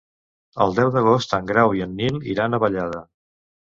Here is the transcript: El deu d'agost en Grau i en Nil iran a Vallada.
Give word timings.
El 0.65 0.73
deu 0.77 0.93
d'agost 0.95 1.35
en 1.39 1.51
Grau 1.53 1.75
i 1.81 1.85
en 1.89 1.95
Nil 2.01 2.19
iran 2.35 2.59
a 2.59 2.65
Vallada. 2.65 3.05